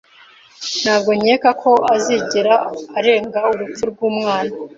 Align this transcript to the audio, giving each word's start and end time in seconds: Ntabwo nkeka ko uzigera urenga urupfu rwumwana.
Ntabwo 0.81 1.11
nkeka 1.19 1.49
ko 1.61 1.71
uzigera 1.95 2.55
urenga 2.97 3.39
urupfu 3.51 3.83
rwumwana. 3.91 4.53